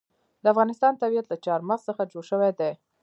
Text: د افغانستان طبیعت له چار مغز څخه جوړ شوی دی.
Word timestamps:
د 0.43 0.45
افغانستان 0.53 0.93
طبیعت 1.01 1.25
له 1.29 1.37
چار 1.45 1.59
مغز 1.69 1.83
څخه 1.89 2.09
جوړ 2.11 2.23
شوی 2.31 2.51
دی. 2.59 2.71